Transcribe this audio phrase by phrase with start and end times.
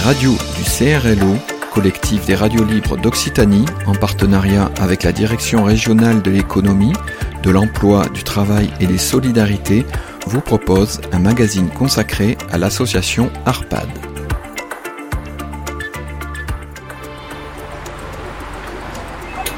[0.00, 1.36] radios du CRLO,
[1.74, 6.94] collectif des radios libres d'Occitanie, en partenariat avec la Direction régionale de l'économie,
[7.42, 9.84] de l'emploi, du travail et des solidarités,
[10.26, 13.88] vous propose un magazine consacré à l'association ARPAD.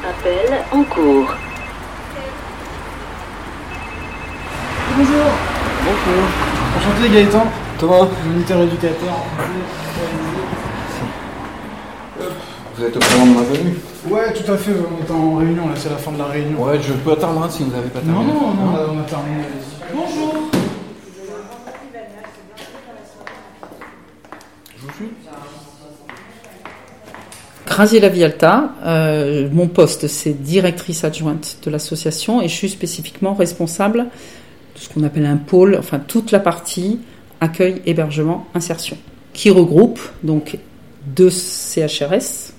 [0.03, 1.33] Appel en cours.
[4.97, 5.31] Bonjour.
[5.85, 6.23] Bonjour.
[6.77, 7.62] Enchanté Gaëtan.
[7.83, 8.07] Thomas.
[8.25, 9.13] Moniteur éducateur.
[12.75, 13.75] Vous êtes au courant de ma venue
[14.09, 14.71] Ouais, tout à fait.
[14.71, 16.63] On est en réunion là, c'est la fin de la réunion.
[16.63, 18.25] Ouais, je peux attendre hein, si vous n'avez pas terminé.
[18.25, 19.41] Non, non, non, on a, on a terminé.
[19.41, 19.93] allez-y.
[19.93, 20.33] Bonjour.
[24.77, 25.09] Je vous suis
[27.65, 34.05] Graziella Vialta, euh, mon poste c'est directrice adjointe de l'association et je suis spécifiquement responsable
[34.75, 36.99] de ce qu'on appelle un pôle, enfin toute la partie
[37.43, 38.97] accueil, hébergement, insertion,
[39.33, 40.57] qui regroupe donc
[41.05, 42.53] deux CHRS,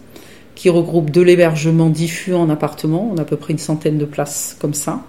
[0.54, 4.04] qui regroupe de l'hébergement diffus en appartement, on a à peu près une centaine de
[4.04, 5.02] places comme ça,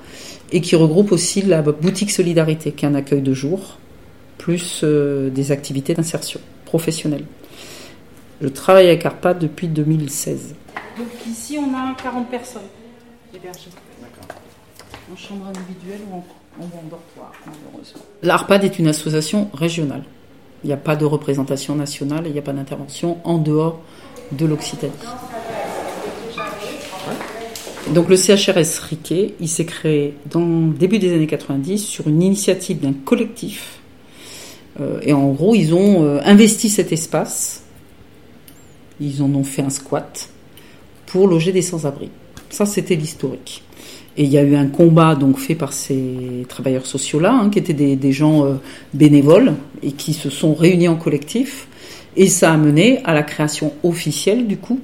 [0.52, 3.77] et qui regroupe aussi la boutique Solidarité, qui est un accueil de jour,
[4.38, 7.25] plus euh, des activités d'insertion professionnelle.
[8.42, 10.55] Je travaille avec ARPA depuis 2016.
[10.97, 12.61] Donc ici, on a 40 personnes
[13.33, 13.69] hébergées.
[15.11, 16.23] En chambre individuelle ou en,
[16.59, 18.02] en dortoir, malheureusement.
[18.23, 20.03] L'ARPAD est une association régionale.
[20.64, 23.81] Il n'y a pas de représentation nationale et il n'y a pas d'intervention en dehors
[24.31, 24.94] de l'Occitanie.
[27.94, 32.23] Donc le CHRS Riquet, il s'est créé dans le début des années 90 sur une
[32.23, 33.80] initiative d'un collectif.
[34.80, 37.66] Euh, et en gros, ils ont euh, investi cet espace
[39.00, 40.30] ils en ont fait un squat
[41.06, 42.09] pour loger des sans-abri.
[42.50, 43.64] Ça, c'était l'historique.
[44.17, 47.59] Et il y a eu un combat donc fait par ces travailleurs sociaux-là, hein, qui
[47.59, 48.53] étaient des, des gens euh,
[48.94, 51.67] bénévoles et qui se sont réunis en collectif.
[52.16, 54.80] Et ça a mené à la création officielle, du coup,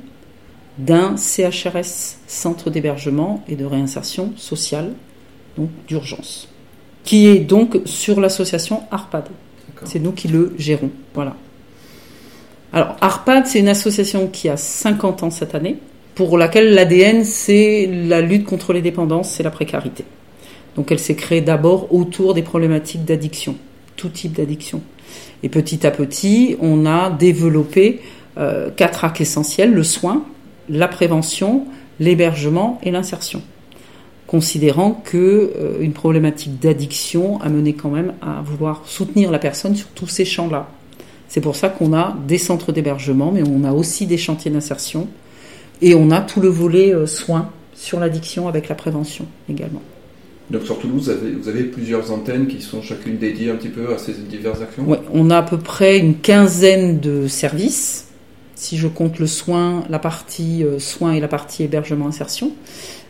[0.77, 4.93] d'un CHRS, Centre d'hébergement et de réinsertion sociale,
[5.57, 6.49] donc d'urgence,
[7.03, 9.25] qui est donc sur l'association ARPAD.
[9.85, 10.91] C'est nous qui le gérons.
[11.13, 11.35] Voilà.
[12.71, 15.77] Alors, ARPAD, c'est une association qui a 50 ans cette année,
[16.27, 20.05] pour laquelle l'ADN, c'est la lutte contre les dépendances et la précarité.
[20.75, 23.55] Donc, elle s'est créée d'abord autour des problématiques d'addiction,
[23.95, 24.81] tout type d'addiction.
[25.41, 28.01] Et petit à petit, on a développé
[28.37, 30.23] euh, quatre actes essentiels le soin,
[30.69, 31.65] la prévention,
[31.99, 33.41] l'hébergement et l'insertion.
[34.27, 35.17] Considérant que
[35.57, 40.07] euh, une problématique d'addiction a mené quand même à vouloir soutenir la personne sur tous
[40.07, 40.69] ces champs-là.
[41.27, 45.07] C'est pour ça qu'on a des centres d'hébergement, mais on a aussi des chantiers d'insertion.
[45.81, 49.81] Et on a tout le volet euh, soins sur l'addiction avec la prévention également.
[50.49, 53.69] Donc sur Toulouse, vous avez, vous avez plusieurs antennes qui sont chacune dédiées un petit
[53.69, 54.83] peu à ces diverses actions?
[54.85, 58.07] Oui, on a à peu près une quinzaine de services.
[58.55, 62.51] Si je compte le soin, la partie euh, soins et la partie hébergement insertion.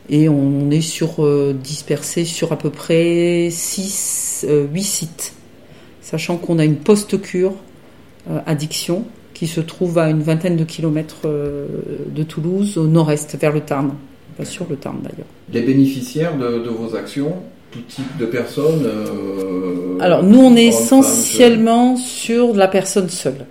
[0.10, 5.34] Et on est sur, euh, dispersé sur à peu près 6, 8 sites.
[6.02, 7.54] Sachant qu'on a une post-cure
[8.46, 9.06] addiction
[9.42, 11.66] qui se trouve à une vingtaine de kilomètres euh,
[12.16, 13.96] de Toulouse, au nord-est, vers le Tarn.
[14.38, 15.26] Pas sur le Tarn d'ailleurs.
[15.52, 17.34] Les bénéficiaires de, de, vos actions,
[17.72, 23.48] tout type de personnes euh, Alors nous, on est essentiellement sur la personne seule.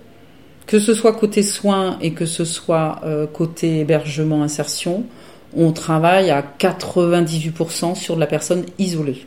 [0.65, 5.03] Que ce soit côté soins et que ce soit euh, côté hébergement, insertion,
[5.53, 9.25] on travaille à 98% sur la personne isolée.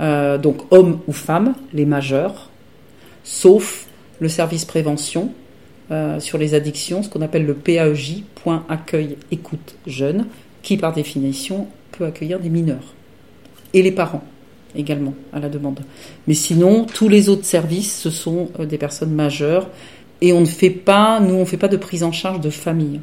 [0.00, 2.50] Euh, donc hommes ou femmes, les majeurs,
[3.22, 3.86] sauf
[4.18, 5.32] le service prévention
[5.90, 10.26] euh, sur les addictions, ce qu'on appelle le PAEJ, point accueil écoute jeune,
[10.62, 12.94] qui par définition peut accueillir des mineurs
[13.74, 14.24] et les parents
[14.76, 15.80] également à la demande.
[16.26, 19.68] Mais sinon, tous les autres services, ce sont euh, des personnes majeures
[20.20, 22.50] et on ne fait pas, nous, on ne fait pas de prise en charge de
[22.50, 23.00] famille,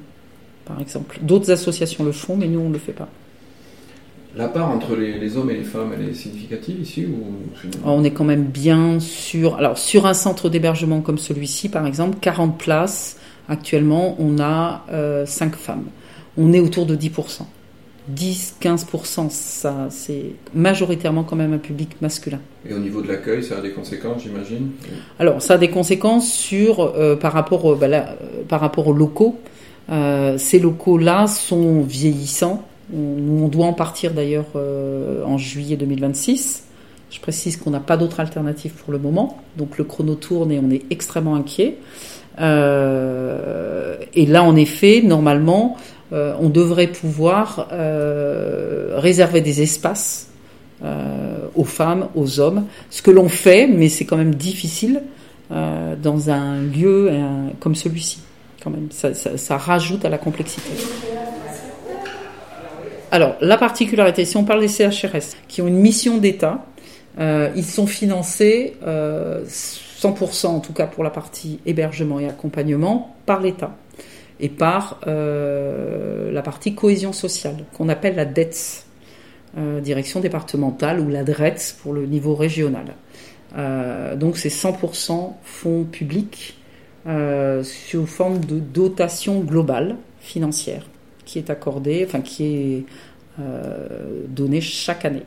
[0.66, 1.18] par exemple.
[1.22, 3.10] D'autres associations le font, mais nous, on ne le fait pas.
[4.36, 7.36] La part entre les, les, hommes et les femmes, elle est significative ici ou
[7.86, 9.56] On est quand même bien sur.
[9.56, 13.18] Alors, sur un centre d'hébergement comme celui-ci, par exemple, 40 places,
[13.48, 15.86] actuellement, on a euh, 5 femmes.
[16.38, 17.44] On est autour de 10%.
[18.14, 22.40] 10-15%, ça, c'est majoritairement quand même un public masculin.
[22.68, 24.72] Et au niveau de l'accueil, ça a des conséquences, j'imagine?
[25.18, 28.88] Alors, ça a des conséquences sur, euh, par, rapport, euh, bah là, euh, par rapport
[28.88, 29.40] aux locaux.
[30.38, 36.64] ces locaux-là sont vieillissants on, doit en partir d'ailleurs euh, en juillet 2026.
[37.10, 40.60] Je précise qu'on n'a pas d'autre alternative pour le moment, donc le chrono tourne et
[40.60, 41.78] on est extrêmement inquiet.
[42.40, 45.78] Euh, et là, en effet, normalement,
[46.12, 47.68] euh, on devrait pouvoir
[48.98, 50.30] réserver des espaces
[51.56, 55.02] aux femmes, aux hommes, ce que l'on fait, mais c'est quand même difficile
[55.50, 57.10] dans un lieu
[57.60, 58.20] comme celui-ci.
[58.62, 60.72] Quand même, ça, rajoute à la complexité.
[63.12, 66.66] Alors, la particularité, si on parle des CHRS, qui ont une mission d'État,
[67.18, 68.74] ils sont financés
[70.06, 73.76] 100% en tout cas pour la partie hébergement et accompagnement par l'État
[74.40, 78.86] et par euh, la partie cohésion sociale qu'on appelle la DETS,
[79.58, 82.86] euh, direction départementale ou la DRETS pour le niveau régional.
[83.58, 86.58] Euh, donc c'est 100% fonds publics
[87.62, 90.88] sous forme de dotation globale financière
[91.26, 92.84] qui est accordée, enfin qui est
[94.30, 95.24] donnée chaque année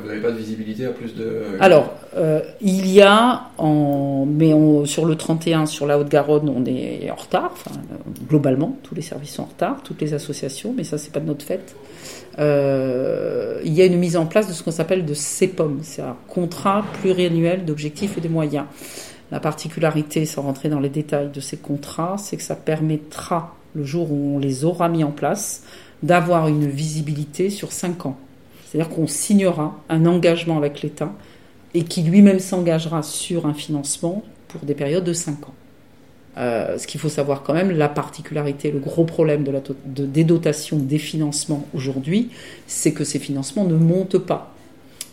[0.00, 1.24] vous n'avez pas de visibilité à plus de.
[1.24, 4.52] Euh, Alors, euh, il y a, en, mais
[4.86, 7.50] sur le 31, sur la Haute-Garonne, on est en retard.
[7.52, 7.80] Enfin,
[8.28, 11.26] globalement, tous les services sont en retard, toutes les associations, mais ça, c'est pas de
[11.26, 11.74] notre fait.
[12.38, 16.02] Euh, il y a une mise en place de ce qu'on s'appelle de CEPOM, c'est
[16.02, 18.66] un contrat pluriannuel d'objectifs et de moyens.
[19.32, 23.84] La particularité, sans rentrer dans les détails de ces contrats, c'est que ça permettra, le
[23.84, 25.62] jour où on les aura mis en place,
[26.02, 28.16] d'avoir une visibilité sur 5 ans.
[28.64, 31.12] C'est-à-dire qu'on signera un engagement avec l'État
[31.74, 35.54] et qui lui-même s'engagera sur un financement pour des périodes de 5 ans.
[36.38, 40.24] Euh, ce qu'il faut savoir quand même, la particularité, le gros problème de la, des
[40.24, 42.30] dotations, des financements aujourd'hui,
[42.66, 44.55] c'est que ces financements ne montent pas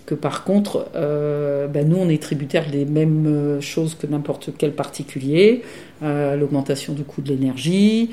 [0.05, 4.49] que par contre, euh, ben nous, on est tributaire des mêmes euh, choses que n'importe
[4.57, 5.61] quel particulier,
[6.03, 8.11] euh, l'augmentation du coût de l'énergie,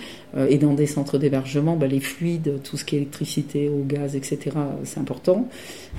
[0.49, 4.15] et dans des centres d'hébergement, ben les fluides, tout ce qui est électricité, eau, gaz,
[4.15, 4.39] etc.,
[4.85, 5.49] c'est important.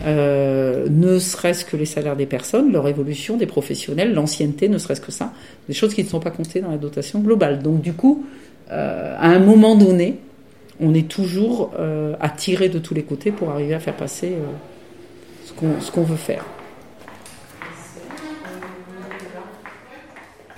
[0.06, 5.12] ne serait-ce que les salaires des personnes, leur évolution, des professionnels, l'ancienneté, ne serait-ce que
[5.12, 5.34] ça,
[5.68, 7.62] des choses qui ne sont pas comptées dans la dotation globale.
[7.62, 8.26] Donc du coup,
[8.70, 10.20] à un moment donné,
[10.80, 11.72] on est toujours
[12.38, 14.32] tirer de tous les côtés pour arriver à faire passer
[15.80, 16.44] ce qu'on veut faire.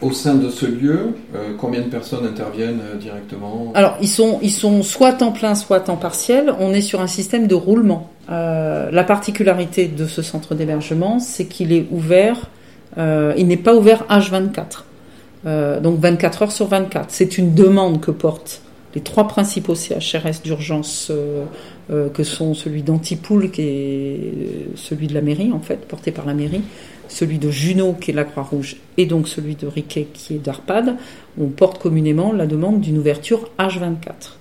[0.04, 3.72] Au sein de ce lieu, euh, combien de personnes interviennent euh, directement?
[3.74, 6.54] Alors, ils sont, ils sont soit temps plein, soit temps partiel.
[6.60, 8.10] On est sur un système de roulement.
[8.30, 12.50] Euh, la particularité de ce centre d'hébergement, c'est qu'il est ouvert,
[12.98, 15.82] il n'est pas ouvert H24.
[15.82, 17.06] donc 24 heures sur 24.
[17.08, 18.62] C'est une demande que portent
[18.96, 25.22] les trois principaux CHRS d'urgence euh, que sont celui d'Antipoul, qui est celui de la
[25.22, 26.62] mairie, en fait, porté par la mairie,
[27.08, 30.96] celui de Juno, qui est la Croix-Rouge, et donc celui de Riquet, qui est d'Arpad,
[31.40, 34.38] on porte communément la demande d'une ouverture H24.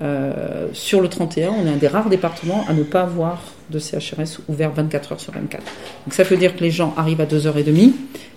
[0.00, 3.40] Euh, sur le 31, on est un des rares départements à ne pas avoir
[3.70, 5.62] de CHRS ouvert 24 heures sur 24.
[6.06, 7.92] Donc ça veut dire que les gens arrivent à 2h30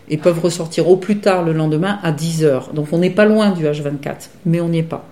[0.09, 2.73] et peuvent ressortir au plus tard le lendemain à 10h.
[2.73, 5.07] Donc on n'est pas loin du H24, mais on n'y est pas.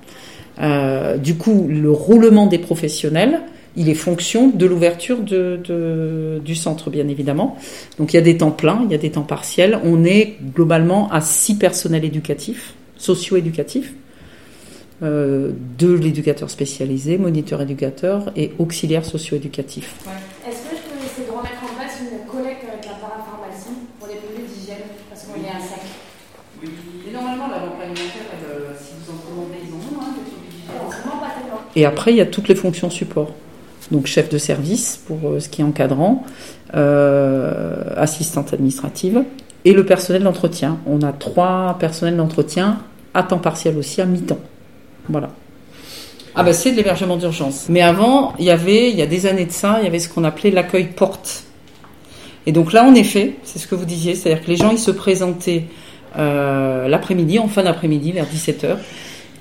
[0.61, 3.41] Euh, du coup, le roulement des professionnels,
[3.75, 7.57] il est fonction de l'ouverture de, du centre, bien évidemment.
[7.97, 9.79] Donc il y a des temps pleins, il y a des temps partiels.
[9.83, 13.93] On est globalement à six personnels éducatifs, socio-éducatifs,
[15.01, 19.95] euh, deux l'éducateur spécialisé, moniteur éducateur et auxiliaire socio-éducatif
[20.73, 24.17] que je peux essayer de remettre en place une collecte avec la parapharmacie pour les
[24.17, 25.77] produits d'hygiène Parce qu'on est à 5
[26.61, 26.69] Oui,
[27.07, 30.13] et normalement, la banque alimentaire, euh, si vous en commandez, ils ont hein,
[31.75, 33.31] et après, il y a toutes les fonctions support.
[33.91, 36.23] Donc chef de service pour euh, ce qui est encadrant,
[36.73, 39.23] euh, assistante administrative
[39.65, 40.79] et le personnel d'entretien.
[40.87, 42.79] On a trois personnels d'entretien
[43.13, 44.39] à temps partiel aussi, à mi-temps.
[45.09, 45.29] Voilà.
[46.35, 47.67] Ah ben c'est de l'hébergement d'urgence.
[47.69, 49.99] Mais avant, il y avait, il y a des années de ça, il y avait
[49.99, 51.43] ce qu'on appelait l'accueil porte.
[52.45, 54.79] Et donc là, en effet, c'est ce que vous disiez, c'est-à-dire que les gens, ils
[54.79, 55.65] se présentaient
[56.17, 58.77] euh, l'après-midi, en fin d'après-midi, vers 17h,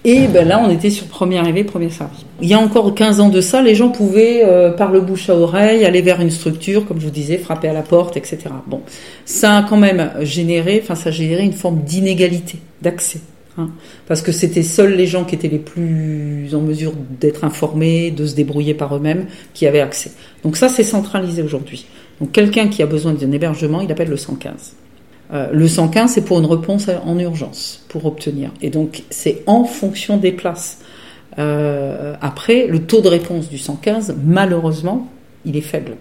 [0.04, 2.24] et ben là, on était sur premier arrivé, premier servi.
[2.40, 5.30] Il y a encore 15 ans de ça, les gens pouvaient, euh, par le bouche
[5.30, 8.38] à oreille, aller vers une structure, comme je vous disais, frapper à la porte, etc.
[8.66, 8.80] Bon,
[9.24, 13.20] ça a quand même généré, enfin, ça a généré une forme d'inégalité d'accès.
[13.58, 13.68] Hein,
[14.08, 18.26] parce que c'était seuls les gens qui étaient les plus en mesure d'être informés, de
[18.26, 20.10] se débrouiller par eux-mêmes, qui avaient accès.
[20.42, 21.86] Donc ça, c'est centralisé aujourd'hui.
[22.20, 24.74] Donc quelqu'un qui a besoin d'un hébergement, il appelle le 115.
[25.32, 28.50] Euh, le 115, c'est pour une réponse en urgence, pour obtenir.
[28.60, 30.78] Et donc, c'est en fonction des places.
[31.38, 35.08] Euh, après, le taux de réponse du 115, malheureusement,
[35.44, 35.96] il est faible.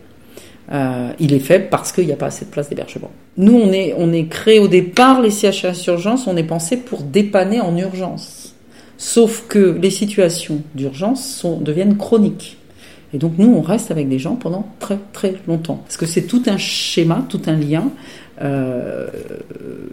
[0.71, 3.11] Euh, il est faible parce qu'il n'y a pas assez de places d'hébergement.
[3.37, 7.01] Nous, on est, on est créé au départ, les CHS urgence, on est pensé pour
[7.01, 8.55] dépanner en urgence.
[8.97, 12.57] Sauf que les situations d'urgence deviennent chroniques.
[13.13, 15.81] Et donc nous, on reste avec des gens pendant très très longtemps.
[15.83, 17.91] Parce que c'est tout un schéma, tout un lien.
[18.41, 19.07] Euh,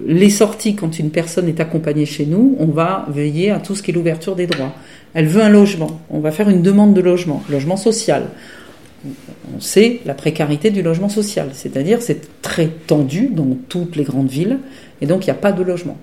[0.07, 3.83] les sorties, quand une personne est accompagnée chez nous, on va veiller à tout ce
[3.83, 4.73] qui est l'ouverture des droits.
[5.15, 8.25] Elle veut un logement, on va faire une demande de logement, logement social.
[9.57, 14.29] On sait la précarité du logement social, c'est-à-dire c'est très tendu dans toutes les grandes
[14.29, 14.59] villes
[15.01, 15.97] Et donc, il n'y a pas de logement.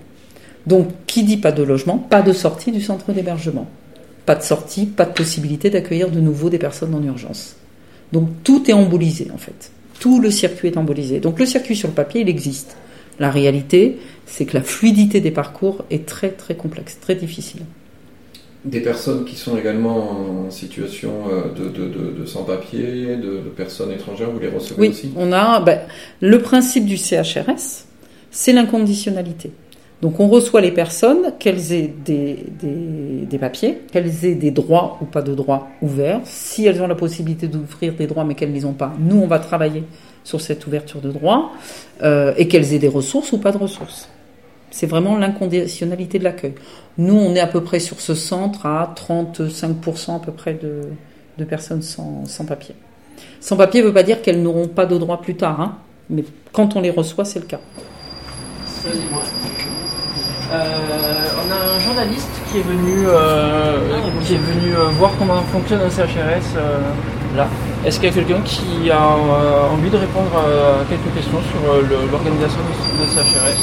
[0.66, 3.66] Donc, qui dit pas de logement Pas de sortie du centre d'hébergement.
[4.26, 7.56] Pas de sortie, pas de possibilité d'accueillir de nouveau des personnes en urgence.
[8.12, 9.70] Donc, tout est embolisé, en fait.
[10.00, 11.20] Tout le circuit est embolisé.
[11.20, 12.76] Donc, le circuit sur le papier, il existe.
[13.18, 17.62] La réalité, c'est que la fluidité des parcours est très, très complexe, très difficile.
[18.64, 24.30] Des personnes qui sont également en situation euh, de, de, de, sans-papier, de, personnes étrangères,
[24.30, 25.12] vous les recevez oui, aussi?
[25.16, 25.80] on a ben,
[26.20, 27.84] le principe du CHRS,
[28.32, 29.52] c'est l'inconditionnalité.
[30.02, 35.22] Donc on reçoit les personnes, qu'elles aient des, papiers, qu'elles aient des droits ou pas
[35.22, 36.20] de droits ouverts.
[36.24, 39.16] Si elles ont la possibilité d'ouvrir des droits mais qu'elles ne les ont pas, nous
[39.16, 39.84] on va travailler
[40.22, 41.52] sur cette ouverture de droits
[42.02, 44.08] euh, et qu'elles aient des ressources ou pas de ressources.
[44.70, 46.54] C'est vraiment l'inconditionnalité de l'accueil.
[46.98, 51.44] Nous, on est à peu près sur ce centre à 35% à peu près de,
[51.44, 52.74] personnes sans, sans, papier.
[53.40, 55.78] Sans papier ne veut pas dire qu'elles n'auront pas de droits plus tard, hein,
[56.10, 57.60] mais quand on les reçoit, c'est le cas.
[60.52, 63.78] On a un journaliste qui est venu, euh,
[64.24, 66.78] qui est venu euh, voir comment fonctionne un CHRS euh,
[67.36, 67.48] là.
[67.84, 72.10] Est-ce qu'il y a quelqu'un qui a euh, envie de répondre à quelques questions sur
[72.10, 72.58] l'organisation
[73.00, 73.58] de, ce CHRS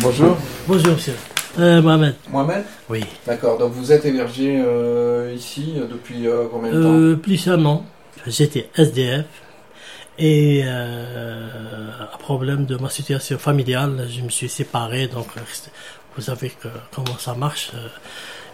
[0.00, 0.36] Bonjour.
[0.68, 1.14] Bonjour monsieur.
[1.58, 2.14] Euh, Mohamed.
[2.30, 2.64] Mohamed?
[2.90, 3.02] Oui.
[3.26, 6.92] D'accord, donc vous êtes hébergé euh, ici depuis euh, combien de temps?
[6.92, 7.84] Euh, Plus un an.
[8.26, 9.24] J'étais SDF
[10.18, 15.08] et euh, à problème de ma situation familiale, je me suis séparé.
[15.08, 15.26] Donc
[16.14, 17.72] vous savez que, comment ça marche.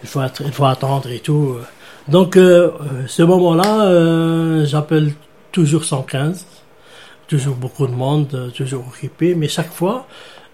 [0.03, 1.57] il, faut être, il faut attendre et tout.
[2.07, 5.13] Donc ce moment-là, j'appelle
[5.51, 6.45] toujours 115.
[7.27, 10.05] Toujours beaucoup de monde, toujours occupé, mais chaque fois,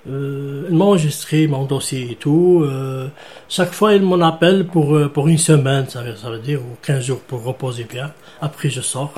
[0.08, 2.62] euh, il m'a enregistré mon dossier et tout.
[2.64, 3.10] Euh,
[3.50, 6.62] chaque fois, il m'en appelle pour, euh, pour une semaine, ça veut, ça veut dire,
[6.62, 8.12] ou 15 jours pour reposer bien.
[8.42, 9.14] Après, je sors.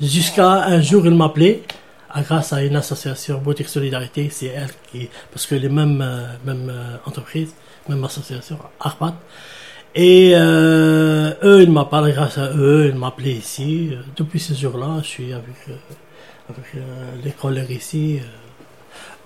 [0.00, 1.62] Jusqu'à un jour, il m'appelait,
[2.18, 6.70] grâce à une association Boutique Solidarité, c'est elle qui, parce que les mêmes, euh, mêmes
[6.70, 7.52] euh, entreprises,
[7.88, 9.14] même association, Arpat.
[9.96, 13.90] Et euh, eux, ils m'appellent grâce à eux, ils m'appelaient ici.
[14.16, 15.56] Depuis ce jour-là, je suis avec,
[16.48, 16.84] avec
[17.24, 18.20] les collègues ici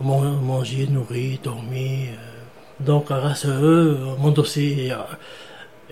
[0.00, 2.08] manger, nourrir, dormir.
[2.80, 4.92] Donc, grâce à eux, mon dossier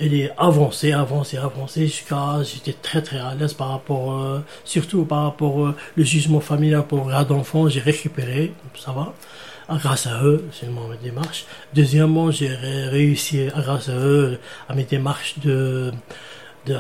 [0.01, 5.05] il est avancé, avancé, avancé jusqu'à j'étais très très à l'aise par rapport, euh, surtout
[5.05, 9.13] par rapport au le jugement familial pour grade d'enfant, j'ai récupéré, ça va.
[9.79, 11.45] Grâce à eux, c'est ma démarche.
[11.75, 14.39] Deuxièmement, j'ai réussi, grâce à eux,
[14.69, 15.93] à mes démarches de,
[16.67, 16.75] de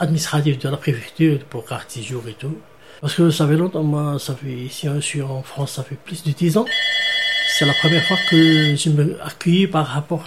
[0.00, 2.56] administrative de la préfecture pour quartier jour et tout.
[3.02, 5.96] Parce que ça fait longtemps, moi, ça fait, ici, je suis en France, ça fait
[5.96, 6.66] plus de 10 ans.
[7.58, 10.24] C'est la première fois que je me accueilli par rapport,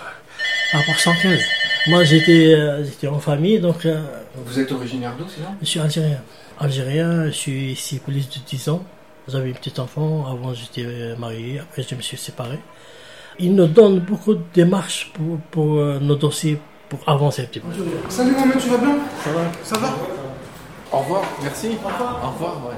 [0.71, 1.39] par rapport 115.
[1.87, 3.85] Moi, j'étais, euh, j'étais en famille, donc.
[3.85, 4.01] Euh,
[4.43, 5.51] Vous êtes originaire d'où, c'est ça?
[5.61, 6.21] Je suis algérien.
[6.59, 8.83] Algérien, je suis ici plus de 10 ans.
[9.27, 10.85] J'avais une petite enfant, avant j'étais
[11.17, 12.59] marié, après je me suis séparé.
[13.39, 17.59] Ils nous donnent beaucoup de démarches pour, pour euh, nos dossiers, pour avancer un petit
[17.59, 17.67] peu.
[18.07, 18.97] Salut Mohamed, tu vas bien?
[19.23, 19.93] Ça va Ça va?
[20.91, 21.69] Au revoir, merci.
[21.83, 22.21] Au revoir.
[22.23, 22.75] Au revoir, ouais.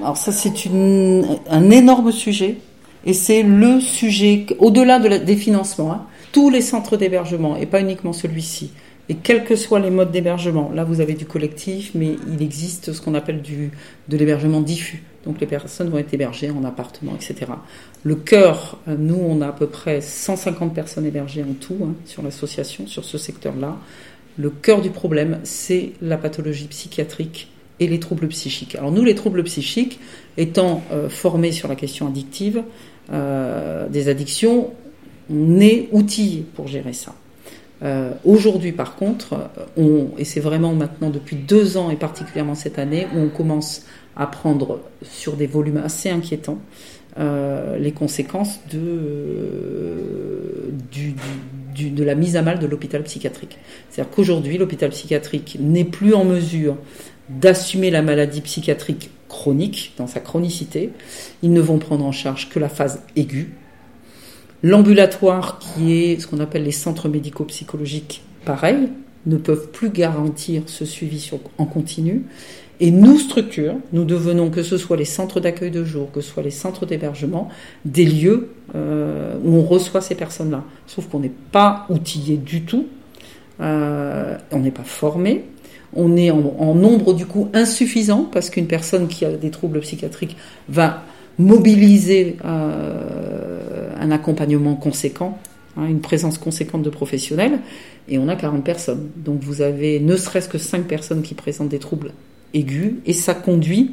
[0.00, 2.58] Alors ça, c'est une, un énorme sujet.
[3.04, 8.12] Et c'est le sujet, au-delà des financements, hein, tous les centres d'hébergement, et pas uniquement
[8.12, 8.70] celui-ci,
[9.08, 12.92] et quels que soient les modes d'hébergement, là vous avez du collectif, mais il existe
[12.92, 13.70] ce qu'on appelle du,
[14.08, 15.02] de l'hébergement diffus.
[15.26, 17.52] Donc les personnes vont être hébergées en appartement, etc.
[18.04, 22.22] Le cœur, nous on a à peu près 150 personnes hébergées en tout hein, sur
[22.22, 23.76] l'association, sur ce secteur-là.
[24.38, 27.48] Le cœur du problème, c'est la pathologie psychiatrique
[27.80, 28.76] et les troubles psychiques.
[28.76, 29.98] Alors nous, les troubles psychiques,
[30.36, 32.62] étant euh, formés sur la question addictive,
[33.10, 34.70] euh, des addictions,
[35.30, 37.14] on est outillé pour gérer ça.
[37.82, 42.78] Euh, Aujourd'hui, par contre, on, et c'est vraiment maintenant depuis deux ans et particulièrement cette
[42.78, 43.84] année, où on commence
[44.16, 46.58] à prendre sur des volumes assez inquiétants
[47.18, 48.80] euh, les conséquences de,
[51.74, 53.58] de la mise à mal de l'hôpital psychiatrique.
[53.90, 56.76] C'est-à-dire qu'aujourd'hui, l'hôpital psychiatrique n'est plus en mesure
[57.28, 60.90] d'assumer la maladie psychiatrique chronique, dans sa chronicité.
[61.42, 63.54] Ils ne vont prendre en charge que la phase aiguë.
[64.62, 68.90] L'ambulatoire, qui est ce qu'on appelle les centres médico-psychologiques, pareil,
[69.26, 72.22] ne peuvent plus garantir ce suivi en continu.
[72.78, 76.30] Et nous, structures, nous devenons, que ce soit les centres d'accueil de jour, que ce
[76.30, 77.48] soit les centres d'hébergement,
[77.84, 80.64] des lieux euh, où on reçoit ces personnes-là.
[80.86, 82.86] Sauf qu'on n'est pas outillé du tout,
[83.60, 85.44] euh, on n'est pas formé,
[85.94, 90.36] on est en, nombre du coup insuffisant parce qu'une personne qui a des troubles psychiatriques
[90.68, 91.02] va
[91.38, 95.38] mobiliser euh, un accompagnement conséquent,
[95.76, 97.60] hein, une présence conséquente de professionnels,
[98.08, 99.10] et on a 40 personnes.
[99.16, 102.12] Donc vous avez ne serait-ce que 5 personnes qui présentent des troubles
[102.54, 103.92] aiguë et ça conduit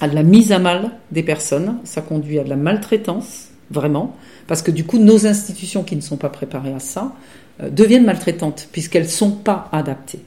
[0.00, 4.16] à de la mise à mal des personnes, ça conduit à de la maltraitance, vraiment,
[4.46, 7.14] parce que du coup, nos institutions qui ne sont pas préparées à ça
[7.62, 10.20] euh, deviennent maltraitantes, puisqu'elles ne sont pas adaptées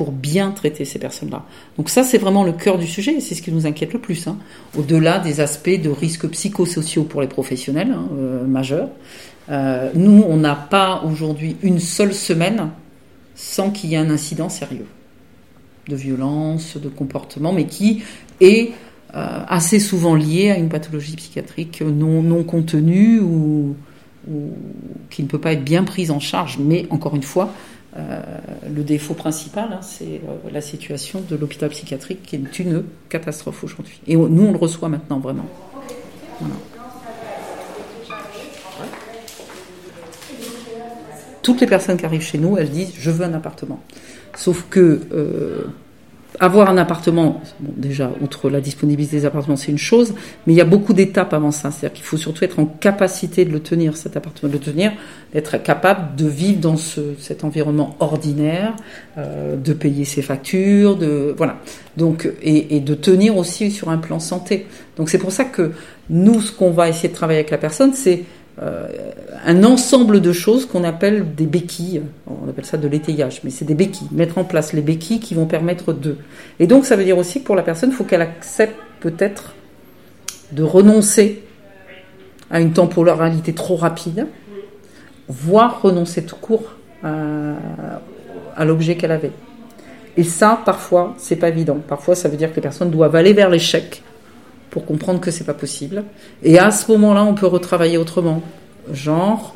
[0.00, 1.44] pour bien traiter ces personnes-là.
[1.76, 3.98] Donc ça, c'est vraiment le cœur du sujet, et c'est ce qui nous inquiète le
[3.98, 4.38] plus, hein.
[4.78, 8.88] au-delà des aspects de risques psychosociaux pour les professionnels hein, euh, majeurs.
[9.50, 12.70] Euh, nous, on n'a pas aujourd'hui une seule semaine
[13.34, 14.86] sans qu'il y ait un incident sérieux
[15.86, 18.02] de violence, de comportement, mais qui
[18.40, 18.70] est
[19.14, 23.76] euh, assez souvent lié à une pathologie psychiatrique non, contenue ou,
[24.30, 24.50] ou,
[25.10, 26.56] qui ne peut pas être bien prise en charge.
[26.58, 27.52] Mais encore une fois,
[27.96, 28.20] euh,
[28.72, 33.64] le défaut principal, hein, c'est euh, la situation de l'hôpital psychiatrique qui est une catastrophe
[33.64, 34.00] aujourd'hui.
[34.06, 35.46] Et nous, on le reçoit maintenant vraiment.
[41.42, 43.82] Toutes les personnes qui arrivent chez nous, elles disent je veux un appartement.
[44.36, 45.64] Sauf que euh,
[46.40, 50.14] avoir un appartement, bon, déjà, outre la disponibilité des appartements, c'est une chose,
[50.46, 51.70] mais il y a beaucoup d'étapes avant ça.
[51.70, 54.92] C'est-à-dire qu'il faut surtout être en capacité de le tenir, cet appartement, de le tenir,
[55.34, 58.74] d'être capable de vivre dans ce, cet environnement ordinaire,
[59.18, 61.58] euh, de payer ses factures, de voilà.
[61.98, 64.66] Donc et, et, de tenir aussi sur un plan santé.
[64.96, 65.72] Donc c'est pour ça que
[66.08, 68.24] nous, ce qu'on va essayer de travailler avec la personne, c'est
[68.58, 72.02] un ensemble de choses qu'on appelle des béquilles.
[72.26, 74.08] On appelle ça de l'étayage, mais c'est des béquilles.
[74.12, 76.16] Mettre en place les béquilles qui vont permettre de.
[76.58, 79.54] Et donc, ça veut dire aussi que pour la personne, il faut qu'elle accepte peut-être
[80.52, 81.42] de renoncer
[82.50, 84.26] à une temporalité trop rapide,
[85.28, 87.54] voire renoncer tout court à,
[88.56, 89.32] à l'objet qu'elle avait.
[90.16, 91.78] Et ça, parfois, c'est pas évident.
[91.86, 94.02] Parfois, ça veut dire que les personnes doivent aller vers l'échec
[94.70, 96.04] pour comprendre que c'est pas possible.
[96.42, 98.42] Et à ce moment-là, on peut retravailler autrement.
[98.92, 99.54] Genre,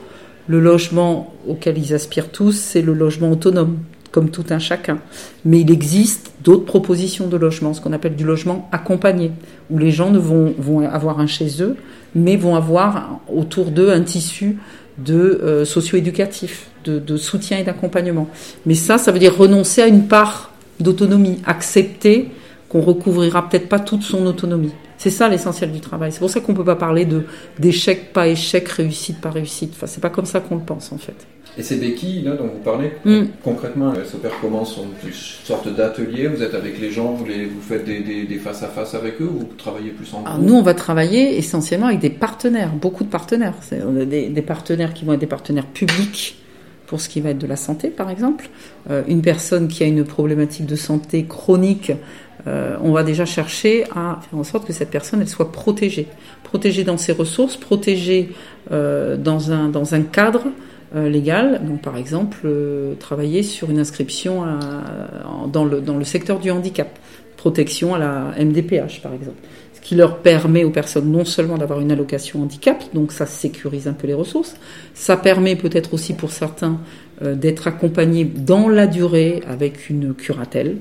[0.49, 3.79] le logement auquel ils aspirent tous, c'est le logement autonome,
[4.11, 4.99] comme tout un chacun.
[5.45, 9.31] Mais il existe d'autres propositions de logement, ce qu'on appelle du logement accompagné,
[9.71, 10.55] où les gens ne vont,
[10.91, 11.77] avoir un chez eux,
[12.15, 14.59] mais vont avoir autour d'eux un tissu
[14.99, 18.29] de euh, socio-éducatif, de, de soutien et d'accompagnement.
[18.67, 22.29] Mais ça, ça veut dire renoncer à une part d'autonomie, accepter
[22.69, 24.73] qu'on recouvrira peut-être pas toute son autonomie.
[25.05, 26.13] C'est ça l'essentiel du travail.
[26.13, 27.25] C'est pour ça qu'on ne peut pas parler de
[27.59, 29.75] d'échec, pas échec, réussite, pas réussite.
[29.77, 31.27] Enfin, c'est pas comme ça qu'on le pense en fait.
[31.59, 33.25] Et ces béquilles là dont vous parlez, mm.
[33.43, 36.29] concrètement, elles s'opèrent comment Sont une sorte d'atelier?
[36.29, 38.95] Vous êtes avec les gens, vous, les, vous faites des, des, des, face à face
[38.95, 40.41] avec eux ou vous travaillez plus en groupe?
[40.41, 43.53] Nous, on va travailler essentiellement avec des partenaires, beaucoup de partenaires.
[43.87, 46.39] On a des, des partenaires qui vont être des partenaires publics
[46.87, 48.49] pour ce qui va être de la santé, par exemple.
[48.91, 51.93] Euh, une personne qui a une problématique de santé chronique
[52.47, 56.07] euh, on va déjà chercher à faire en sorte que cette personne soit protégée,
[56.43, 58.31] protégée dans ses ressources, protégée
[58.71, 60.45] euh, dans un cadre
[60.95, 61.63] euh, légal.
[61.65, 62.47] Donc par exemple
[63.01, 64.45] travailler sur une inscription
[65.53, 66.99] dans le secteur du handicap,
[67.37, 69.39] protection à la MDPH par exemple,
[69.73, 73.89] ce qui leur permet aux personnes non seulement d'avoir une allocation handicap, donc ça sécurise
[73.89, 74.57] un peu les ressources,
[74.93, 76.79] ça permet peut-être aussi pour certains
[77.23, 80.79] d'être accompagnés dans la durée avec une curatelle.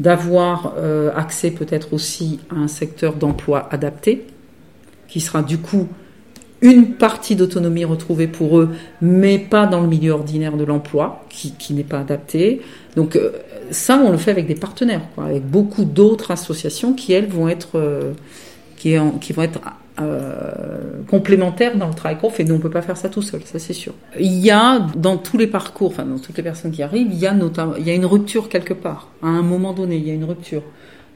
[0.00, 4.26] D'avoir euh, accès peut-être aussi à un secteur d'emploi adapté,
[5.08, 5.88] qui sera du coup
[6.62, 8.70] une partie d'autonomie retrouvée pour eux,
[9.02, 12.62] mais pas dans le milieu ordinaire de l'emploi, qui, n'est pas adapté.
[12.96, 13.32] Donc euh,
[13.70, 17.72] ça, on le fait avec des partenaires, avec beaucoup d'autres associations qui, elles, vont être,
[17.74, 18.12] euh,
[18.76, 19.60] qui, vont être
[20.00, 22.44] euh, complémentaires dans le travail qu'on fait.
[22.44, 23.92] Nous, on peut pas faire ça tout seul, ça c'est sûr.
[24.18, 27.18] Il y a dans tous les parcours, enfin dans toutes les personnes qui arrivent, il
[27.18, 29.08] y a notamment, il y a une rupture quelque part.
[29.22, 30.62] À un moment donné, il y a une rupture.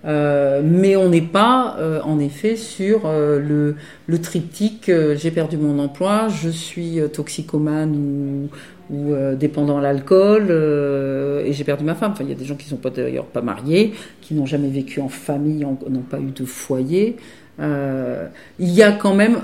[0.05, 3.77] Euh, mais on n'est pas, euh, en effet, sur le,
[4.21, 8.49] triptyque j'ai perdu mon emploi, je suis toxicomane
[8.91, 12.13] ou, dépendant à l'alcool et j'ai perdu ma femme.
[12.13, 15.01] Enfin, il y a des gens qui sont d'ailleurs pas mariés, qui n'ont jamais vécu
[15.01, 17.17] en famille, n'ont pas eu de foyer.
[17.59, 19.43] Il y a quand même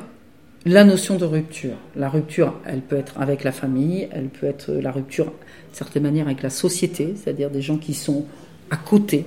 [0.66, 1.76] la notion de rupture.
[1.96, 5.30] La rupture, elle peut être avec la famille, elle peut être la rupture, de
[5.72, 8.26] certaine manière, avec la société, c'est-à-dire des gens qui sont
[8.70, 9.24] à côté,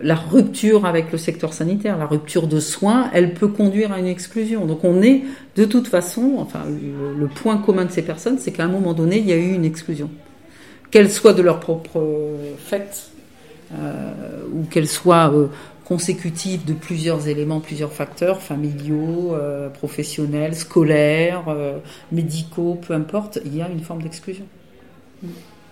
[0.00, 4.06] la rupture avec le secteur sanitaire, la rupture de soins, elle peut conduire à une
[4.06, 4.64] exclusion.
[4.66, 5.22] Donc on est
[5.56, 6.60] de toute façon, enfin
[7.18, 9.52] le, point commun de ces personnes, c'est qu'à un moment donné, il y a eu
[9.52, 10.08] une exclusion,
[10.90, 12.00] qu'elle soit de leur propre
[12.58, 13.10] fait
[13.74, 14.12] euh,
[14.52, 15.48] ou qu'elle soit euh,
[15.84, 21.44] consécutive de plusieurs éléments, plusieurs facteurs familiaux, euh, professionnels, scolaires,
[22.10, 24.44] médicaux, peu importe, il y a une forme d'exclusion.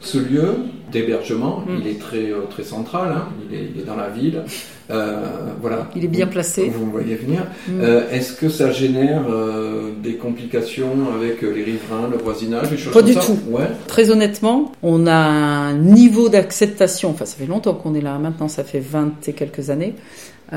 [0.00, 0.54] Ce lieu
[0.90, 1.76] d'hébergement, Mm.
[1.80, 3.28] il est très, euh, très central, hein.
[3.48, 4.42] il, est, il est dans la ville.
[4.90, 5.20] Euh,
[5.60, 5.88] voilà.
[5.94, 6.68] Il est bien placé.
[6.74, 7.42] Vous me voyez venir.
[7.68, 7.80] Mm.
[7.80, 12.92] Euh, Est-ce que ça génère euh, des complications avec les riverains, le voisinage, des choses
[12.92, 13.38] Pas comme du ça tout.
[13.50, 13.68] Ouais.
[13.86, 18.48] Très honnêtement, on a un niveau d'acceptation, enfin ça fait longtemps qu'on est là, maintenant
[18.48, 19.94] ça fait 20 et quelques années,
[20.52, 20.56] on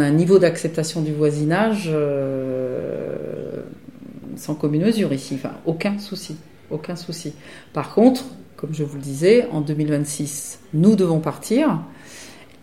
[0.00, 1.90] a un niveau d'acceptation du voisinage
[4.36, 6.36] sans commune mesure ici, enfin aucun souci,
[6.70, 7.32] aucun souci.
[7.72, 8.24] Par contre,
[8.56, 11.80] comme je vous le disais, en 2026, nous devons partir,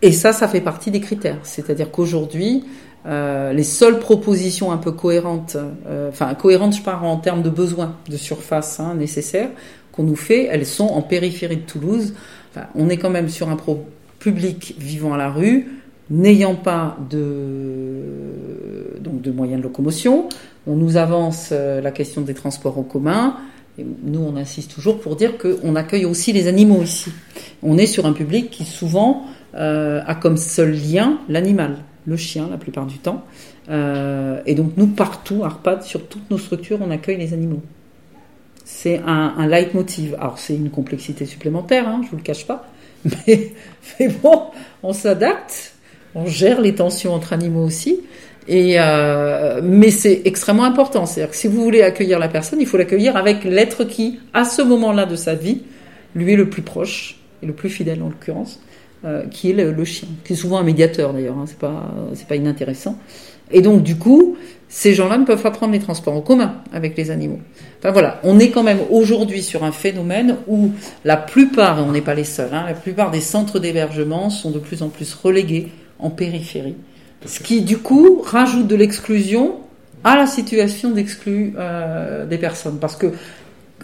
[0.02, 1.40] et ça, ça fait partie des critères.
[1.44, 2.66] C'est-à-dire qu'aujourd'hui,
[3.06, 7.50] euh, les seules propositions un peu cohérentes, euh, enfin cohérentes, je parle en termes de
[7.50, 9.50] besoins de surface hein, nécessaires,
[9.92, 12.14] qu'on nous fait, elles sont en périphérie de Toulouse.
[12.76, 13.58] On est quand même sur un
[14.20, 15.68] public vivant à la rue,
[16.10, 20.30] n'ayant pas de, donc de moyens de locomotion.
[20.68, 23.38] On nous avance euh, la question des transports en commun.
[23.80, 27.12] Nous, on insiste toujours pour dire qu'on accueille aussi les animaux ici.
[27.64, 32.48] On est sur un public qui souvent euh, a comme seul lien l'animal, le chien
[32.52, 33.24] la plupart du temps.
[33.70, 37.62] Euh, et donc nous, partout, Arpad, sur toutes nos structures, on accueille les animaux.
[38.64, 40.16] C'est un, leitmotiv.
[40.20, 42.68] Alors c'est une complexité supplémentaire, hein, je vous le cache pas.
[43.28, 44.44] Mais bon,
[44.84, 45.74] on s'adapte,
[46.14, 48.02] on gère les tensions entre animaux aussi.
[48.48, 51.06] Et euh, mais c'est extrêmement important.
[51.06, 54.44] C'est-à-dire que si vous voulez accueillir la personne, il faut l'accueillir avec l'être qui, à
[54.44, 55.62] ce moment-là de sa vie,
[56.16, 58.60] lui est le plus proche et le plus fidèle en l'occurrence,
[59.06, 61.38] euh, qui est le, chien, qui est souvent un médiateur d'ailleurs.
[61.38, 62.98] Hein, c'est pas c'est pas inintéressant.
[63.52, 64.36] Et donc du coup,
[64.68, 67.40] ces gens-là ne peuvent pas prendre les transports en commun avec les animaux.
[67.80, 70.72] Enfin voilà, on est quand même aujourd'hui sur un phénomène où
[71.06, 74.52] la plupart, et on n'est pas les seuls, hein, la plupart des centres d'hébergement sont
[74.52, 75.68] de plus en plus relégués
[76.00, 76.76] en périphérie.
[77.26, 79.56] Ce qui, du coup, rajoute de l'exclusion
[80.04, 82.78] à la situation d'exclus euh, des personnes.
[82.80, 83.12] Parce que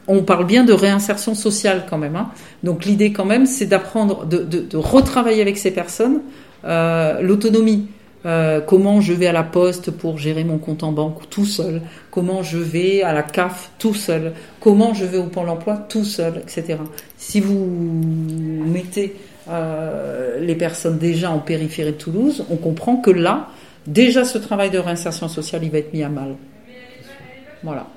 [0.08, 2.16] on parle bien de réinsertion sociale quand même.
[2.16, 2.30] Hein.
[2.64, 6.22] Donc l'idée quand même, c'est d'apprendre, de, de, retravailler avec ces personnes
[6.66, 7.88] euh, l'autonomie.
[8.26, 11.82] Euh, comment je vais à la poste pour gérer mon compte en banque tout seul,
[12.12, 16.04] comment je vais à la CAF tout seul, comment je vais au Pôle emploi tout
[16.04, 16.80] seul, etc.
[17.18, 17.66] Si vous
[18.66, 19.16] mettez
[19.50, 23.48] euh, les personnes déjà en périphérie de Toulouse, on comprend que là,
[23.88, 26.36] déjà ce travail de réinsertion sociale, il va être mis à mal.
[27.64, 27.88] Voilà.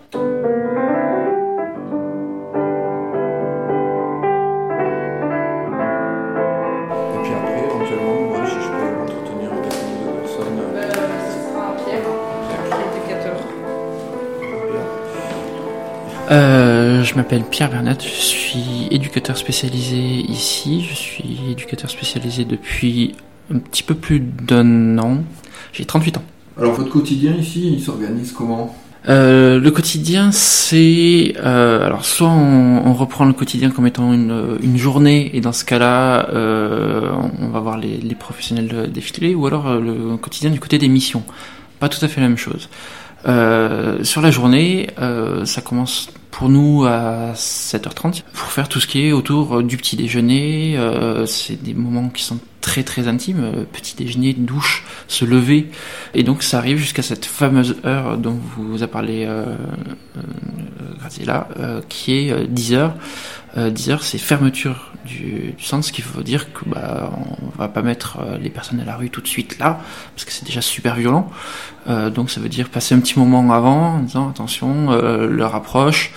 [17.03, 20.85] Je m'appelle Pierre Bernat, je suis éducateur spécialisé ici.
[20.89, 23.15] Je suis éducateur spécialisé depuis
[23.53, 25.19] un petit peu plus d'un an.
[25.73, 26.25] J'ai 38 ans.
[26.59, 28.77] Alors, votre quotidien ici, il s'organise comment?
[29.09, 34.59] Euh, le quotidien, c'est euh, alors soit on, on reprend le quotidien comme étant une,
[34.63, 37.11] une journée et dans ce cas-là, euh,
[37.41, 40.89] on va voir les, les professionnels défiler, ou alors euh, le quotidien du côté des
[40.89, 41.25] missions.
[41.81, 42.69] Pas tout à fait la même chose.
[43.27, 48.87] Euh, sur la journée, euh, ça commence pour nous à 7h30 pour faire tout ce
[48.87, 50.77] qui est autour du petit déjeuner.
[50.77, 55.69] Euh, c'est des moments qui sont très très intimes, euh, petit déjeuner, douche, se lever,
[56.15, 59.45] et donc ça arrive jusqu'à cette fameuse heure dont vous a parlé euh,
[60.17, 60.21] euh,
[61.59, 62.95] euh, qui est euh, 10 heures.
[63.57, 67.11] Euh, 10 heures, c'est fermeture du, du centre, ce qui veut dire que bah,
[67.43, 69.81] on va pas mettre euh, les personnes à la rue tout de suite là,
[70.15, 71.31] parce que c'est déjà super violent.
[71.89, 75.55] Euh, donc ça veut dire passer un petit moment avant, en disant attention, euh, leur
[75.55, 76.13] approche,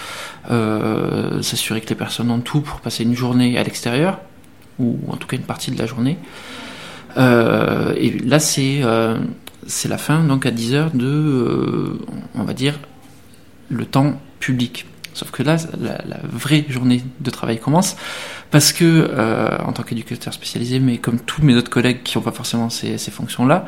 [1.42, 4.20] s'assurer que les personnes ont tout pour passer une journée à l'extérieur,
[4.78, 6.20] ou en tout cas une partie de la journée.
[7.18, 12.00] Et là c'est la fin donc à 10 heures de,
[12.36, 12.76] on va dire,
[13.70, 14.86] le temps public.
[15.16, 17.96] Sauf que là, la, vraie journée de travail commence
[18.52, 22.24] parce que, euh, en tant qu'éducateur spécialisé, mais comme tous mes autres collègues qui n'ont
[22.24, 23.66] pas forcément ces, ces fonctions-là,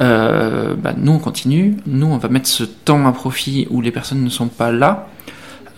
[0.00, 3.92] euh, bah, nous on continue, nous on va mettre ce temps à profit où les
[3.92, 5.08] personnes ne sont pas là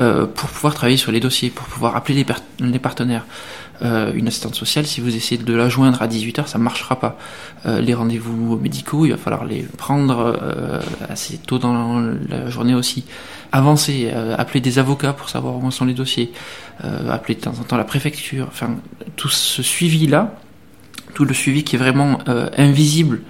[0.02, 2.26] euh, pour pouvoir travailler sur les dossiers, pour pouvoir appeler
[2.58, 3.24] les, partenaires.
[3.82, 7.16] Euh, une assistante sociale, si vous essayez de la joindre à 18h, ça marchera pas.
[7.66, 10.36] Euh, les rendez-vous médicaux, il va falloir les prendre
[11.08, 13.04] assez tôt dans la journée aussi.
[13.52, 16.32] Avancer, appeler des avocats pour savoir où sont les dossiers,
[16.82, 18.70] appeler de temps en temps la préfecture, enfin
[19.16, 20.34] tout ce suivi-là,
[21.14, 22.18] tout le suivi qui est vraiment
[22.56, 23.20] invisible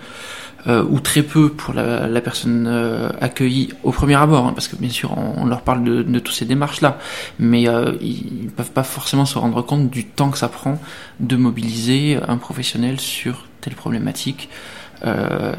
[0.69, 4.77] euh, ou très peu pour la, personne euh, accueillie au premier abord, hein, parce que
[4.77, 6.99] bien sûr on, leur parle de, toutes ces démarches-là,
[7.41, 10.81] mais euh, ils, ils peuvent pas forcément se rendre compte du temps que ça prend
[11.19, 14.49] de mobiliser un professionnel sur telle problématique.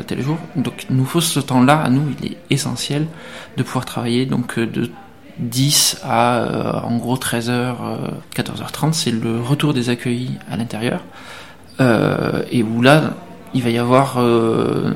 [0.08, 0.38] Tel jour.
[0.56, 1.78] Donc, il nous faut ce temps-là.
[1.82, 3.08] À nous, il est essentiel
[3.58, 4.90] de pouvoir travailler, donc de
[5.40, 7.76] 10 à en gros 13h,
[8.34, 11.04] 14h30, c'est le retour des accueillis à l'intérieur.
[11.82, 13.16] et où là,
[13.54, 14.20] il va y avoir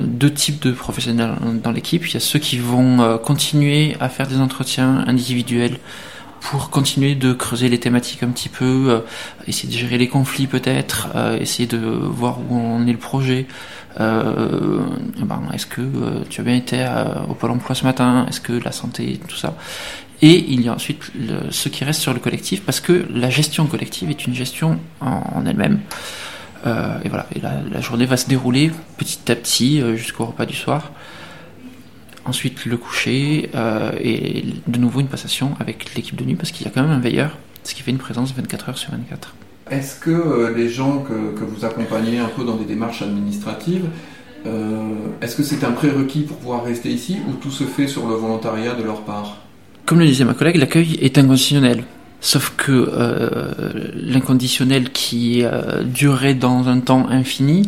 [0.01, 2.07] deux types de professionnels dans l'équipe.
[2.07, 5.77] Il y a ceux qui vont continuer à faire des entretiens individuels
[6.49, 8.99] pour continuer de creuser les thématiques un petit peu, euh,
[9.47, 13.47] essayer de gérer les conflits peut-être, euh, essayer de voir où en est le projet.
[13.99, 14.79] Euh,
[15.19, 15.81] ben, est-ce que
[16.29, 16.85] tu as bien été
[17.29, 18.25] au pôle emploi ce matin?
[18.29, 19.55] Est-ce que la santé, tout ça?
[20.21, 23.29] Et il y a ensuite le, ceux qui restent sur le collectif parce que la
[23.29, 25.79] gestion collective est une gestion en, elle-même.
[27.03, 30.91] Et voilà, et la, journée va se dérouler petit à petit jusqu'au repas du soir
[32.27, 36.65] ensuite le coucher euh, et de nouveau une passation avec l'équipe de nuit parce qu'il
[36.65, 39.33] y a quand même un veilleur, ce qui fait une présence 24 heures sur 24.
[39.71, 43.85] Est-ce que euh, les gens que, vous accompagnez un peu dans des démarches administratives,
[44.45, 48.07] euh, est-ce que c'est un prérequis pour pouvoir rester ici ou tout se fait sur
[48.07, 49.37] le volontariat de leur part?
[49.85, 51.83] Comme le disait ma collègue, l'accueil est inconditionnel.
[52.19, 52.91] Sauf que
[53.95, 55.43] l'inconditionnel qui
[55.85, 57.67] durerait dans un temps infini,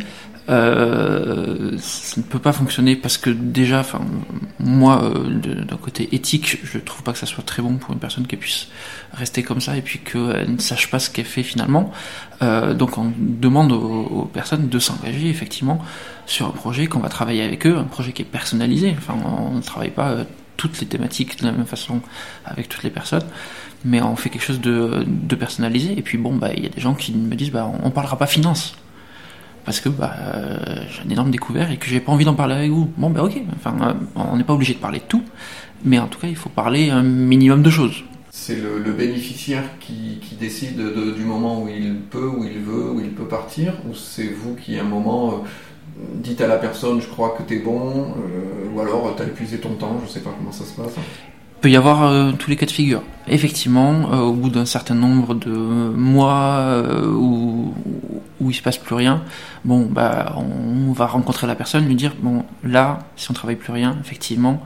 [0.50, 4.02] euh, ça ne peut pas fonctionner parce que déjà, enfin,
[4.60, 8.00] moi, euh, d'un côté éthique, je trouve pas que ça soit très bon pour une
[8.00, 8.68] personne qui puisse
[9.14, 11.92] rester comme ça et puis qu'elle ne sache pas ce qu'elle fait finalement.
[12.42, 15.84] Euh, donc, on demande aux, personnes de s'engager effectivement
[16.26, 18.96] sur un projet qu'on va travailler avec eux, un projet qui est personnalisé.
[18.98, 20.24] Enfin, on ne travaille pas euh,
[20.58, 22.02] toutes les thématiques de la même façon
[22.44, 23.24] avec toutes les personnes,
[23.86, 25.98] mais on fait quelque chose de, de personnalisé.
[25.98, 28.18] Et puis bon, bah, il y a des gens qui me disent, bah, on parlera
[28.18, 28.76] pas finance
[29.70, 30.58] parce que bah, euh,
[30.90, 32.92] j'ai un énorme découvert et que j'ai pas envie d'en parler avec vous.
[32.98, 35.24] Bon, ben ok, enfin, euh, on n'est pas obligé de parler de tout,
[35.84, 38.04] mais en tout cas, il faut parler un minimum de choses.
[38.32, 40.82] C'est le, bénéficiaire qui, décide
[41.16, 44.56] du moment où il peut, où il veut, où il peut partir, ou c'est vous
[44.56, 48.16] qui, à un moment, euh, dites à la personne, je crois que t'es bon,
[48.74, 50.96] ou alors t'as épuisé ton temps, je sais pas comment ça se passe.
[51.62, 53.02] Peut y avoir tous les cas de figure.
[53.28, 57.74] Effectivement, au bout d'un certain nombre de mois où,
[58.42, 59.22] où il se passe plus rien,
[59.66, 63.74] bon, bah, on va rencontrer la personne, lui dire, bon, là, si on travaille plus
[63.74, 64.64] rien, effectivement,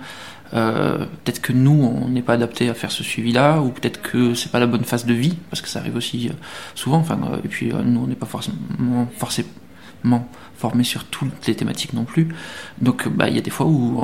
[0.54, 4.36] euh, peut-être que nous, on n'est pas adapté à faire ce suivi-là, ou peut-être que
[4.36, 6.34] c'est pas la bonne phase de vie, parce que ça arrive aussi euh,
[6.76, 6.98] souvent.
[6.98, 9.08] Enfin, euh, et puis nous, on n'est pas forcément,
[10.04, 12.30] forcément formé sur toutes les thématiques non plus.
[12.82, 14.02] Donc, bah, il y a des fois où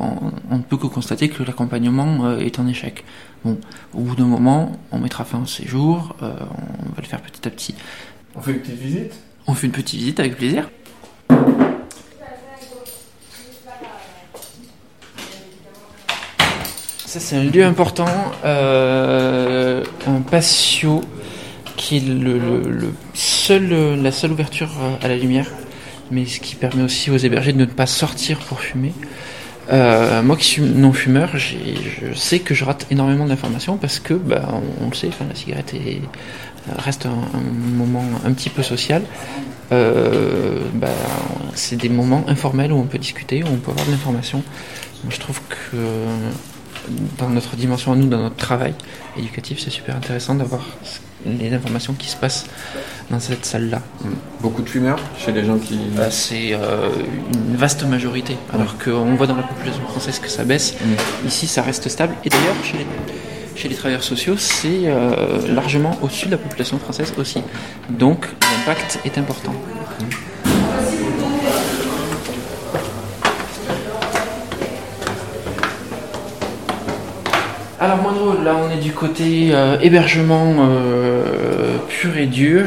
[0.50, 3.06] on, ne peut que constater que l'accompagnement est en échec.
[3.46, 3.58] Bon,
[3.94, 7.52] au bout d'un moment, on mettra fin au séjour, on va le faire petit à
[7.52, 7.76] petit.
[8.36, 9.14] On fait une petite visite?
[9.48, 10.70] On fait une petite visite avec plaisir.
[17.06, 18.06] Ça, c'est un lieu important,
[18.46, 21.02] euh, un patio
[21.76, 24.70] qui est le, seul, la seule ouverture
[25.02, 25.48] à la lumière,
[26.12, 28.94] mais ce qui permet aussi aux hébergés de ne pas sortir pour fumer.
[29.72, 34.16] Euh, moi qui suis non fumeur, je sais que je rate énormément d'informations parce que,
[34.16, 34.50] bah,
[34.82, 36.02] on, le sait, la cigarette est,
[36.78, 37.40] reste un,
[37.76, 39.04] moment un petit peu social.
[39.72, 40.88] Euh, bah,
[41.54, 44.44] c'est des moments informels où on peut discuter, où on peut avoir de l'information.
[45.08, 45.78] Je trouve que
[47.18, 48.74] dans notre dimension à nous, dans notre travail
[49.18, 50.62] éducatif, c'est super intéressant d'avoir
[51.26, 52.46] les informations qui se passent
[53.10, 53.82] dans cette salle-là.
[54.42, 55.78] Beaucoup de fumeurs chez les gens qui...
[55.96, 56.90] Bah, c'est euh,
[57.34, 60.76] une vaste majorité, alors qu'on voit dans la population française que ça baisse.
[60.80, 61.28] Mm.
[61.28, 62.14] Ici, ça reste stable.
[62.24, 62.86] Et d'ailleurs, chez les
[63.60, 67.42] chez les travailleurs sociaux, c'est euh, largement au-dessus de la population française aussi.
[67.90, 69.54] Donc l'impact est important.
[77.80, 82.66] Alors moins drôle, là on est du côté euh, hébergement euh, pur et dur,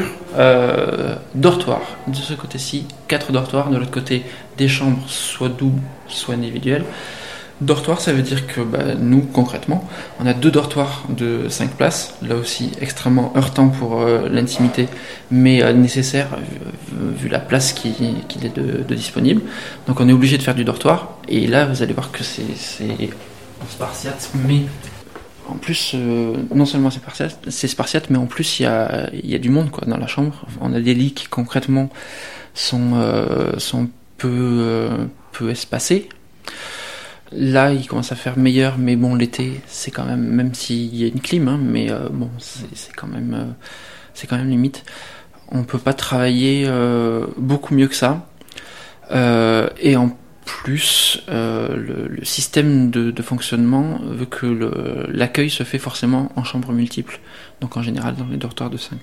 [1.35, 1.81] dortoir.
[2.07, 4.23] De ce côté-ci, quatre dortoirs, de l'autre côté
[4.57, 6.85] des chambres soit doubles, soit individuelles.
[7.61, 9.87] Dortoir, ça veut dire que bah, nous, concrètement,
[10.19, 14.89] on a deux dortoirs de 5 places, là aussi extrêmement heurtant pour euh, l'intimité,
[15.29, 19.41] mais euh, nécessaire euh, vu la place qui, est de, disponible.
[19.87, 22.43] Donc on est obligé de faire du dortoir, et là vous allez voir que c'est
[23.69, 24.63] spartiate, mais
[25.47, 28.65] en plus, non seulement c'est spartiate, mais en plus il y
[29.35, 30.45] a, du monde quoi, dans la chambre.
[30.61, 31.89] On a des lits qui concrètement
[32.53, 32.93] sont,
[33.57, 34.89] sont peu,
[35.31, 36.09] peu espacés.
[37.35, 41.03] Là, il commence à faire meilleur, mais bon, l'été, c'est quand même, même s'il y
[41.03, 43.51] a une clim, hein, mais euh, bon, c'est quand même, euh,
[44.13, 44.83] c'est quand même limite.
[45.49, 48.27] On peut pas travailler euh, beaucoup mieux que ça.
[49.11, 56.71] et en plus, le, système de, fonctionnement veut que l'accueil se fait forcément en chambre
[56.71, 57.19] multiple,
[57.61, 58.99] donc en général dans les dortoirs de 5.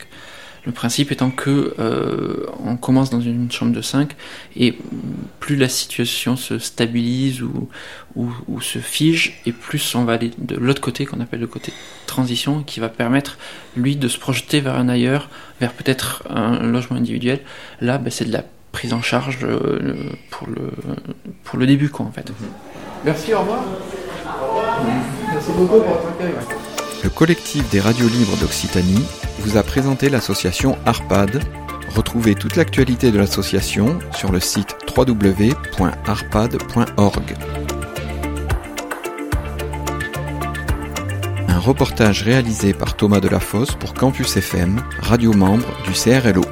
[0.67, 4.15] Le principe étant que euh, on commence dans une chambre de 5
[4.57, 4.77] et
[5.39, 7.69] plus la situation se stabilise ou,
[8.15, 11.47] ou, ou se fige et plus on va aller de l'autre côté qu'on appelle le
[11.47, 11.73] côté
[12.07, 13.39] transition qui va permettre
[13.75, 17.41] lui de se projeter vers un ailleurs, vers peut-être un logement individuel.
[17.81, 20.71] Là, ben, c'est de la prise en charge euh, pour, le,
[21.45, 22.31] pour le début quoi en fait.
[23.05, 23.65] Merci, au revoir.
[25.33, 26.33] Merci beaucoup pour votre accueil.
[27.03, 29.07] Le collectif des radios libres d'Occitanie
[29.39, 31.43] vous a présenté l'association ARPAD.
[31.97, 35.55] Retrouvez toute l'actualité de l'association sur le site www.arpad.org.
[41.49, 46.45] Un reportage réalisé par Thomas Delafosse pour Campus FM, radio membre du CRLO.